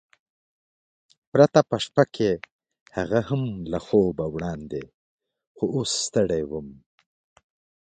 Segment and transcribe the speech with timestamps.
[1.31, 2.31] پرته په شپه کې،
[2.97, 4.83] هغه هم له خوبه وړاندې،
[5.55, 6.67] خو اوس ستړی وم.